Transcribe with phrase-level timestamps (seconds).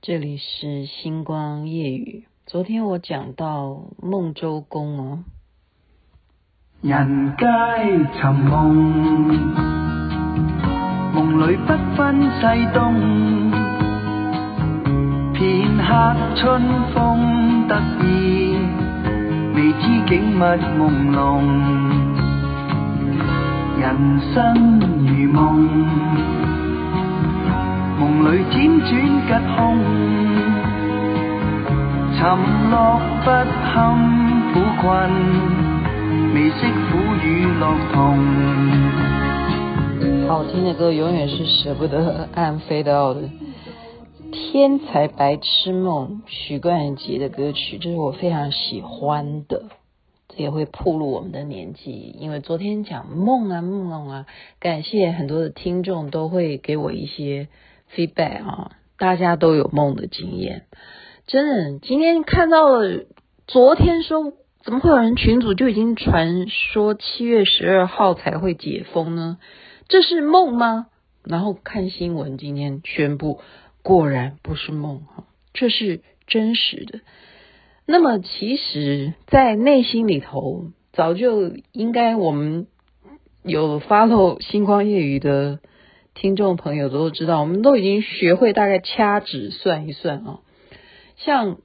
[0.00, 2.28] 这里是星光夜雨。
[2.46, 5.24] 昨天我讲到梦周公哦，
[6.80, 7.44] 人皆
[8.14, 9.26] 寻梦，
[11.12, 12.94] 梦里不分西东，
[15.34, 16.62] 片刻春
[16.94, 18.56] 风得意，
[19.56, 20.40] 未知景物
[20.78, 21.42] 朦胧，
[23.80, 26.47] 人生如梦。
[27.98, 28.88] 梦里辗转
[29.26, 29.58] 吉凶，
[32.16, 32.20] 沉
[32.70, 33.26] 落不
[33.64, 33.74] 堪
[34.52, 34.86] 苦困，
[36.32, 37.26] 未识苦与
[37.58, 37.96] 乐同。
[40.28, 43.28] 好听的歌永远是舍不得按 fade out 的。
[44.30, 49.64] 天才白痴梦，许冠杰的歌曲，这是我非常喜欢的。
[50.28, 54.26] 这也会暴露我们的年纪，因为昨天讲梦啊梦啊，
[54.60, 57.48] 感谢很多的听众都会给我一些。
[57.94, 60.66] Feedback 啊，大家都有梦的经验，
[61.26, 61.78] 真的。
[61.80, 63.04] 今天看到了，
[63.46, 69.38] 昨天说怎么会有人群组就已经传说七月十二号才会解封呢？
[69.88, 70.86] 这是梦吗？
[71.24, 73.40] 然后看新闻，今天宣布
[73.82, 77.00] 果然不是梦哈，这是真实的。
[77.86, 82.66] 那么其实，在内心里头，早就应该我们
[83.42, 85.60] 有 follow 星光夜雨的。
[86.20, 90.40] 听众朋友都知道，我们都已经学会大概掐指算一算啊。
[91.16, 91.58] 像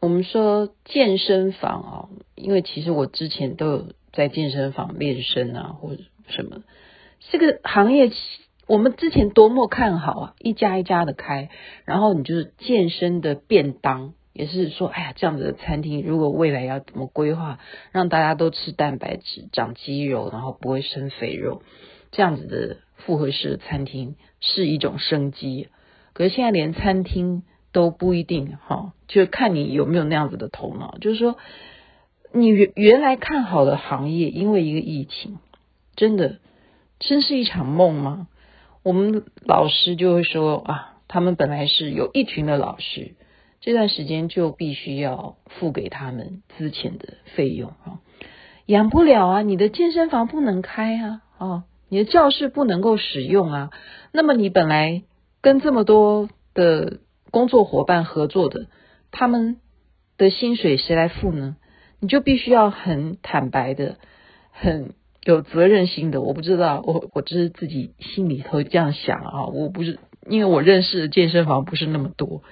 [0.00, 6.62] 我们说健身房啊，因为其实我之前都有在健身房练身啊，或者什么。
[7.32, 8.12] 这个行业
[8.68, 11.50] 我们之前多么看好啊，一家一家的开，
[11.84, 17.58] 然后你就是健身的便当，也是说，哎呀，这样子的餐厅，如果未来要怎么规划，
[17.90, 21.62] 让大家都吃蛋白质、长肌肉，然后不会生肥肉，
[22.12, 22.76] 这样子的。
[22.96, 25.68] 复合式的餐厅是一种生机，
[26.12, 27.42] 可是现在连餐厅
[27.72, 30.96] 都不一定哈，就看你有没有那样子的头脑。
[31.00, 31.36] 就是说，
[32.32, 35.38] 你原原来看好的行业，因为一个疫情，
[35.96, 36.38] 真的
[36.98, 38.28] 真是一场梦吗？
[38.82, 43.14] 我们老师就会说啊，他们本来是有一群的老师，
[43.60, 48.00] 这段时间就必须要付给他们之前的费用啊，
[48.66, 51.64] 养不了啊，你的健身房不能开啊，啊。
[51.88, 53.70] 你的教室不能够使用啊，
[54.12, 55.02] 那么你本来
[55.40, 56.98] 跟这么多的
[57.30, 58.66] 工作伙伴合作的，
[59.10, 59.58] 他们
[60.16, 61.56] 的薪水谁来付呢？
[62.00, 63.96] 你就必须要很坦白的、
[64.50, 66.20] 很有责任心的。
[66.20, 72.42] 我不知道，我我只是自己心里头这样想啊，我不是因为我认识的健身房不是那么多，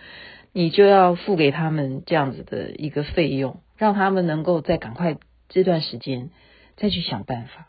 [0.53, 5.17] 你就要付给他们这样子的一个费用，让他们能够再赶快
[5.49, 6.31] 这段时间
[6.77, 7.67] 再去想办法。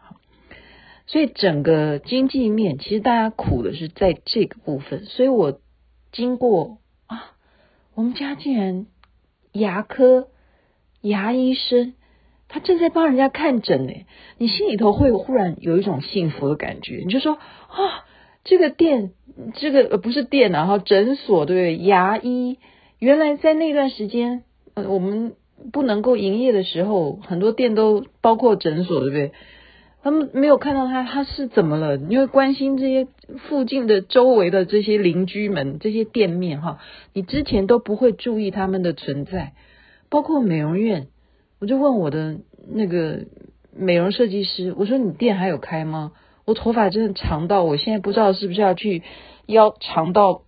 [1.13, 5.06] 所以整个经济面，其实大家苦的是在这个部分。
[5.06, 5.59] 所以我
[6.12, 7.35] 经过啊，
[7.94, 8.88] 我们家竟然
[9.52, 10.29] 牙科
[11.02, 11.94] 牙医生，
[12.47, 13.94] 他正在帮人家看诊呢。
[14.40, 18.06] 你心里头会忽然有一种幸福的感觉，你就说啊，
[18.44, 19.12] 这个店，
[19.53, 21.78] 这个呃不是店，然后诊所对不对？
[21.85, 22.57] 牙医
[22.97, 24.41] 原来在那段时间，
[24.73, 25.35] 呃，我们
[25.72, 29.31] 不能够营业的时候，很多店都包括诊所，对不对？
[30.03, 31.96] 他们没有看到他，他是怎么了？
[31.96, 33.08] 你会关心这些
[33.47, 36.80] 附近的周围的这些邻居们、这些店面哈，
[37.14, 39.53] 你之前都不会注意他们的存在，
[40.09, 41.08] 包括美容院。
[41.62, 43.22] 我就问我的那个
[43.74, 46.12] 美容设计师，我说你店还有开吗？
[46.44, 49.03] 我头发真的长到，我现在不知道是不是要去
[49.46, 50.41] 要长到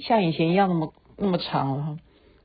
[0.00, 1.96] 像以前一样那么那么长了哈。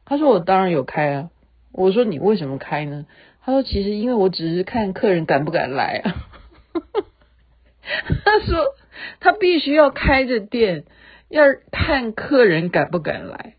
[0.05, 1.31] 他说我当然有开啊。
[1.73, 3.05] 我说你为什么开呢？
[3.43, 6.27] 他说：“其实因为我只是看客人敢不敢来啊。
[8.23, 8.75] ”他说
[9.19, 10.83] ：“他必须要开着店，
[11.27, 13.55] 要看客人敢不敢来。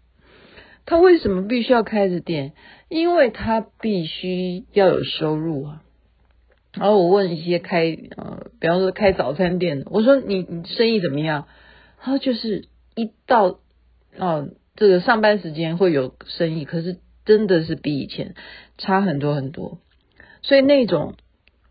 [0.86, 2.52] 他为什么必须要开着店？
[2.88, 5.82] 因为他必须要有收入啊。”
[6.74, 11.48] 然后我问一些开呃，比方说开早餐店的，我说你：“你生意怎么样？”
[11.98, 13.58] 他说：“就是一到哦、
[14.16, 18.34] 呃，这个上班时间会有生意，可是。”真的是比以前
[18.78, 19.78] 差很多很多，
[20.42, 21.14] 所以那种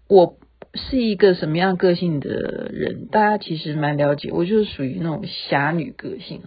[0.08, 0.38] 我
[0.74, 4.32] 是一个什么样个性的人，大家其实蛮了解。
[4.32, 6.44] 我就是属于那种侠女个性。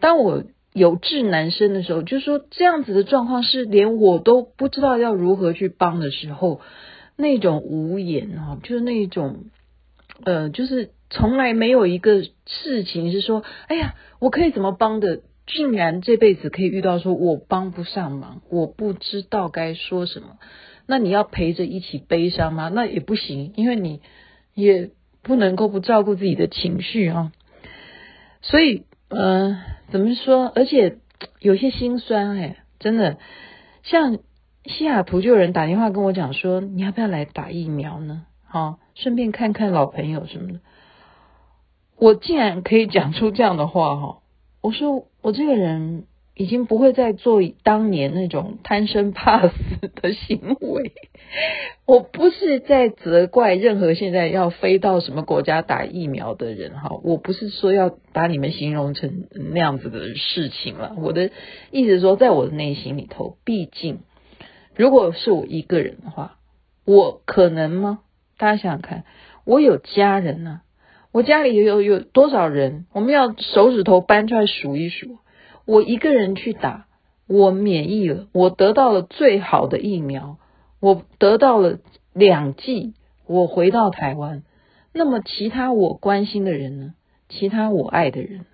[0.00, 0.44] 当我
[0.74, 6.60] 有志男生的时候，就是说这样子的状况是连我都不知道要如何去帮的时候，
[7.16, 9.46] 那种无言啊，就是那种
[10.22, 15.20] 呃，就是从来没有一个事情是说，哎呀，我可以怎么帮的。
[15.48, 20.38] 竟然这辈子可以遇到说我帮不上忙，我不知道该说什么，
[20.86, 22.68] 那你要陪着一起悲伤吗？
[22.68, 24.02] 那也不行，因为你
[24.54, 24.90] 也
[25.22, 27.32] 不能够不照顾自己的情绪啊。
[28.42, 30.52] 所以嗯、呃，怎么说？
[30.54, 30.98] 而且
[31.40, 33.16] 有些心酸哎，真的，
[33.82, 34.18] 像
[34.66, 38.26] 西雅图就有人打电话跟我讲说，你要不要来打疫苗呢？
[38.46, 40.60] 好、哦，顺便看看老朋友什么的。
[41.96, 44.18] 我竟然可以讲出这样的话哈！
[44.68, 46.04] 我说我这个人
[46.34, 49.54] 已经不会再做当年那种贪生怕死
[49.94, 50.92] 的行为。
[51.86, 59.24] 我不是在责怪任何现在要飞到什么国家打疫苗的人哈，我不是说要把你们形容成
[59.54, 60.94] 那样子的事情了。
[60.98, 61.30] 我的
[61.70, 64.00] 意思是说，在我的内心里头，毕竟
[64.76, 66.36] 如果是我一个人的话，
[66.84, 68.00] 我可能吗？
[68.36, 69.04] 大家想想看，
[69.46, 70.60] 我有家人呢、
[71.12, 72.86] 我家里有有多少人？
[72.92, 75.18] 我们要手指头搬出来数一数。
[75.64, 76.86] 我一个人去打，
[77.26, 80.38] 我免疫了，我得到了最好的疫苗，
[80.80, 81.78] 我得到了
[82.12, 82.94] 两剂，
[83.26, 84.42] 我回到台湾。
[84.92, 86.94] 那么其他我关心的人呢？
[87.28, 88.46] 其他我爱的人，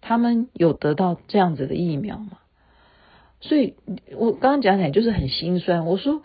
[0.00, 2.38] 他们有得到这样子的疫苗吗？
[3.40, 3.74] 所以
[4.16, 5.86] 我刚刚讲起来就是很心酸。
[5.86, 6.22] 我说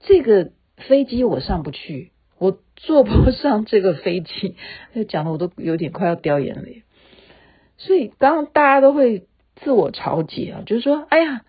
[0.00, 2.10] 这个飞机我上不去。
[2.76, 4.56] 坐不上这个飞机，
[5.08, 6.82] 讲的我都有点快要掉眼泪。
[7.76, 9.26] 所以刚大家都会
[9.56, 11.42] 自我嘲解啊，就是说，哎呀，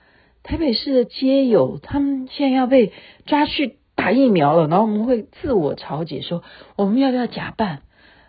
[0.44, 2.92] 台北市的街友他们现在要被
[3.26, 6.44] 抓去打疫苗了，然后我们会自我嘲解说，
[6.76, 7.82] 我们要不要假扮？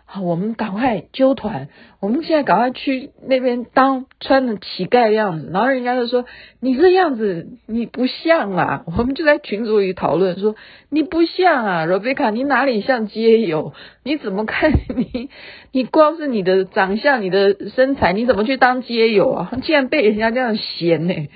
[0.09, 1.67] 好，我们赶快揪团，
[1.99, 6.23] 我们现在赶快去那边当穿的乞丐的样子，然后人家就说
[6.61, 10.55] 你这样子你不像啊，我们就在群组里讨论说
[10.89, 13.73] 你不像啊，Rebecca，你哪里像街友？
[14.05, 15.29] 你怎么看 你？
[15.73, 19.51] 你光是你的长相、你的身材，你怎么去当街友啊？
[19.61, 21.27] 竟然被人家这样嫌呢？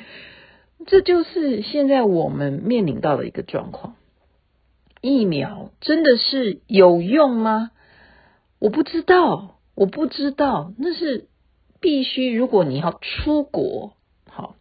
[0.87, 3.95] 这就是现在我们面临到的一个状况。
[5.01, 7.71] 疫苗真的是有用吗？
[8.61, 11.27] 我不知道，我不知道，那是
[11.79, 12.31] 必须。
[12.31, 13.93] 如果你要出国，
[14.29, 14.55] 好，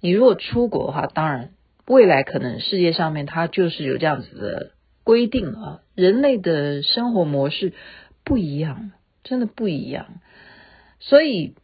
[0.00, 1.50] 你如果出国的话，当然
[1.86, 4.72] 未来可能世界上面它就是有这样子的
[5.04, 5.80] 规定啊。
[5.94, 7.72] 人类的生活模式
[8.24, 8.90] 不一样，
[9.22, 10.06] 真的不一样。
[10.98, 11.54] 所以，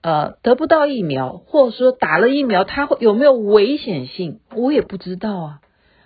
[0.00, 5.60] 呃，得不到疫苗，或者说打了疫苗，它会有没有危险性，我也不知道啊。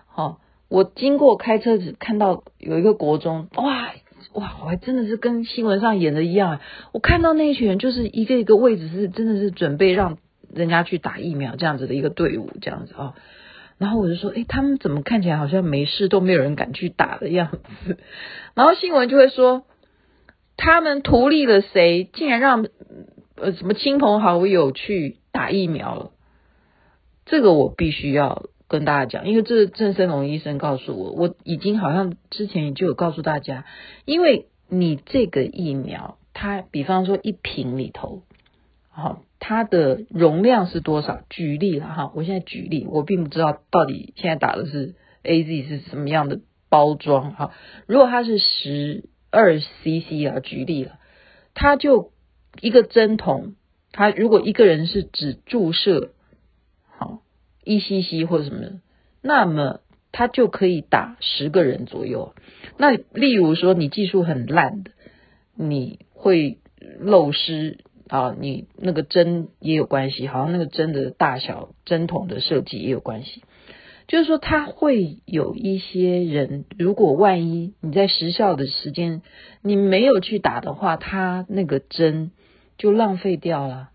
[0.08, 3.92] 好，我经过开车子看到有一个国中，哇！
[4.32, 6.60] 哇，我还真的是跟新闻上演的一样。
[6.92, 10.18] 我看到那一群人，就是一个一个位置是真的是准备让
[10.52, 13.14] 人家去打疫苗这样子的一个队伍，这样子啊。
[13.78, 17.50] 然后我就说，诶，他们怎么看起来好像没事，都没有人敢去打的样
[17.84, 17.98] 子。
[18.54, 19.64] 然后新闻就会说，
[20.56, 22.66] 他们图利了谁，竟然让
[23.36, 26.10] 呃什么亲朋好友去打疫苗了。
[27.24, 28.46] 这个我必须要。
[28.68, 33.64] 跟大家讲，因为这郑森龙医生告诉我，我已经好像之前就有告诉大家，
[34.04, 38.22] 因为你这个疫苗，它比方说一瓶里头，
[38.90, 41.20] 好，它的容量是多少？
[41.30, 47.52] 举例了哈，我现在举例，我并不知道到底现在打的是 AZ 是什么样的包装哈。
[47.86, 50.98] 如果它是十二 CC 啊，举例了，
[51.54, 52.10] 它就
[52.60, 53.54] 一个针筒，
[53.92, 56.10] 它如果一个人是只注射，
[57.66, 58.80] 一 cc 或者什么，
[59.20, 59.80] 那么
[60.12, 62.34] 他就可以打十个人左右。
[62.78, 64.92] 那例如说你技术很烂的，
[65.56, 66.58] 你会
[67.00, 67.78] 漏失
[68.08, 73.42] 啊，你那个针也有关系，好像那个针的大小、针筒的设计也有关系。
[74.06, 79.22] 就是说，他会有一些人，如果万一你在时效的时间
[79.62, 82.30] 你没有去打的话，他那个针
[82.78, 83.90] 就浪费掉了。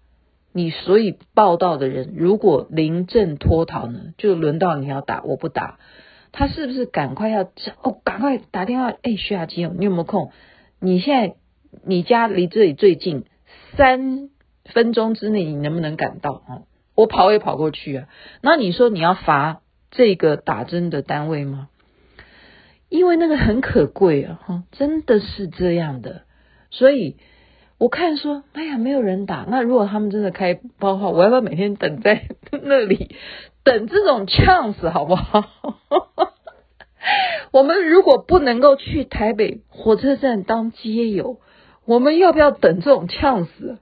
[0.53, 5.79] 你所以报道的人，如果临阵脱逃呢，就轮到你要打，我不打，
[6.34, 7.43] 他是不是赶快要
[7.81, 8.01] 哦？
[8.03, 10.31] 赶快打电话，哎，徐雅琪，你有没有空？
[10.79, 11.36] 你现在
[11.86, 13.24] 你家离这里最近，
[13.77, 14.29] 三
[14.65, 16.62] 分钟之内你能不能赶到啊？
[16.96, 18.08] 我跑也跑过去啊。
[18.41, 21.70] 那你说你要罚这个打针的单位吗？
[22.89, 26.24] 因为那个很可贵啊，哈，真的是这样的，
[26.70, 27.15] 所以。
[27.81, 29.43] 我看说，哎呀，没有人打。
[29.50, 32.27] 那如果他们真的开包的话，我要不要每天等在
[32.61, 33.15] 那里
[33.63, 35.43] 等这种 chance 好不好？
[37.51, 41.39] 我们如果不能够去台北火车站当街友，
[41.85, 43.79] 我们要不要等这种 chance？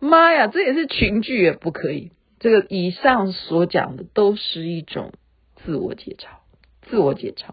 [0.00, 2.12] 妈呀，这也是群聚也不可以。
[2.40, 5.12] 这个以上所讲的都是一种
[5.56, 6.28] 自我解嘲，
[6.88, 7.50] 自我解嘲，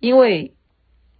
[0.00, 0.54] 因为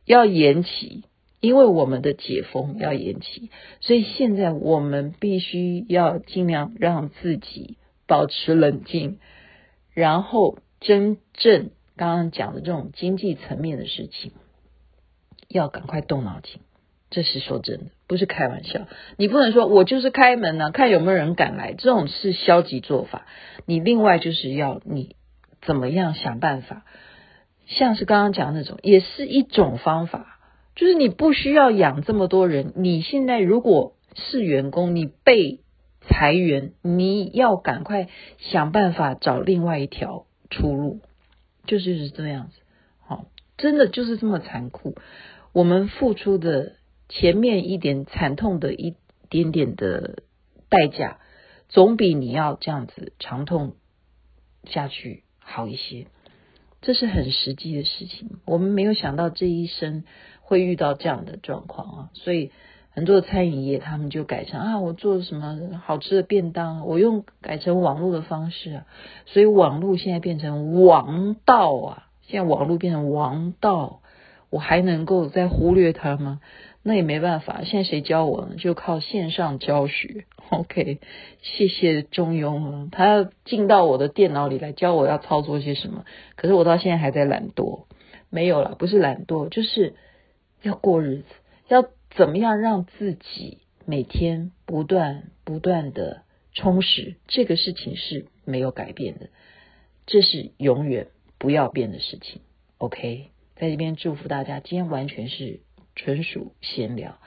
[0.06, 1.04] 要延期。
[1.40, 9.18] 因为我们的解封要延期，所以现在我们必须要尽量让自己保持冷静，
[9.94, 14.32] 然后真正刚刚讲的这种经济层面的事情，
[15.48, 16.60] 要赶快动脑筋，
[17.10, 18.88] 这是说真的，不是开玩笑。
[19.16, 23.26] 你不能说我就是开门呢、看有没有人敢来，这种是消极做法。
[23.64, 25.14] 你另外就是要你
[25.62, 26.84] 怎么样想办法，
[27.66, 30.37] 像是刚刚讲的那种，也是一种方法，
[30.78, 32.72] 就是你不需要养这么多人。
[32.76, 35.60] 你现在如果是员工，你被
[36.00, 38.08] 裁员，你要赶快
[38.38, 41.00] 想办法找另外一条出路，
[41.66, 42.60] 就是是这样子。
[43.00, 43.26] 好，
[43.58, 44.94] 真的就是这么残酷。
[45.52, 46.78] 我们付出的。
[47.10, 48.94] 前面一点惨痛的一
[49.30, 50.24] 点点的
[50.68, 51.20] 代价，
[51.70, 53.76] 总比你要这样子长痛
[54.64, 56.08] 下去好一些。
[56.82, 58.40] 这是很实际的事情。
[58.44, 60.04] 我们没有想到这一生
[60.48, 62.52] 会遇到这样的状况啊，所以
[62.88, 68.86] 很多的餐饮业他们就改成啊，我做什么好吃的便当，我用改成网络的方式啊，
[69.26, 74.00] 所以网络现在变成王道啊，现在网络变成王道，
[74.48, 76.40] 我还能够再忽略它吗？
[76.82, 78.54] 那也没办法，现在谁教我呢？
[78.56, 80.24] 就靠线上教学。
[80.48, 81.00] OK，
[81.42, 86.04] 谢谢中庸啊，他要进到我的电脑里来教我要操作些什么。
[86.36, 87.84] 可是我到现在还在懒惰，
[88.30, 89.94] 没有了，不是懒惰，就是
[90.62, 91.24] 要过日子，
[91.68, 96.22] 要怎么样让自己每天不断不断的
[96.52, 99.30] 充实，这个事情是没有改变的，
[100.06, 102.40] 这是永远不要变的事情。
[102.78, 105.60] OK，在这边祝福大家，今天完全是。
[106.00, 107.18] 纯属闲聊，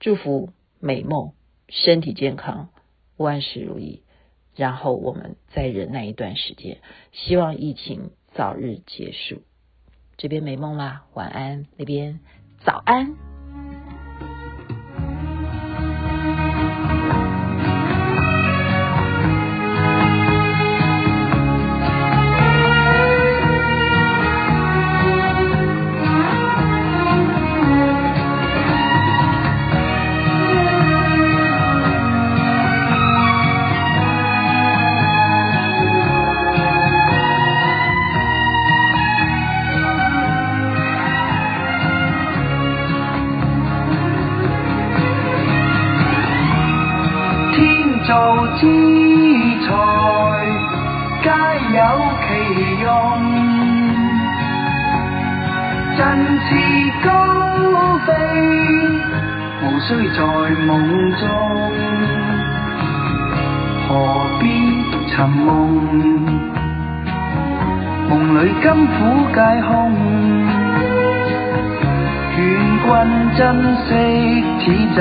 [0.00, 0.50] 祝福
[0.80, 1.32] 美梦，
[1.68, 2.70] 身体健康，
[3.16, 4.02] 万事如意。
[4.56, 6.78] 然后我们再忍耐一段时间，
[7.12, 9.42] 希望疫情早日结束。
[10.16, 12.18] 这边美梦啦，晚安；那边
[12.66, 13.16] 早安。
[48.06, 48.12] 之
[49.66, 49.68] 财
[51.22, 51.28] 皆
[51.74, 51.78] 有
[52.22, 52.26] 其
[52.80, 52.86] 用，
[55.96, 55.98] 振
[56.38, 56.48] 翅
[57.04, 57.08] 高
[58.06, 58.08] 飞，
[59.62, 60.18] 无需在
[60.66, 60.70] 梦
[61.16, 61.24] 中，
[63.88, 63.90] 何
[64.38, 64.44] 必
[65.08, 65.44] 寻梦？
[68.08, 68.10] 梦
[68.40, 68.94] 里甘苦
[69.34, 69.68] 皆空，
[72.38, 72.40] 愿
[72.84, 72.86] 君
[73.36, 73.42] 珍
[73.88, 73.90] 惜
[74.60, 75.00] 此际。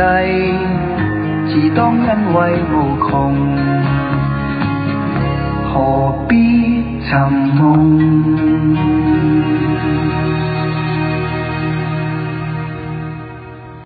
[1.47, 2.73] 自当欣慰无
[3.07, 3.13] 穷，
[5.71, 5.73] 何
[6.27, 6.35] 必
[7.01, 7.15] 寻
[7.55, 7.65] 梦？